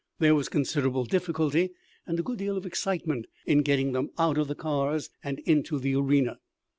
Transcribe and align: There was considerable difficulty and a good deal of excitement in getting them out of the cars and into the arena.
There 0.17 0.33
was 0.33 0.49
considerable 0.49 1.03
difficulty 1.05 1.73
and 2.07 2.17
a 2.19 2.23
good 2.23 2.39
deal 2.39 2.57
of 2.57 2.65
excitement 2.65 3.27
in 3.45 3.61
getting 3.61 3.91
them 3.91 4.09
out 4.17 4.39
of 4.39 4.47
the 4.47 4.55
cars 4.55 5.11
and 5.23 5.37
into 5.41 5.77
the 5.77 5.93
arena. 5.93 6.39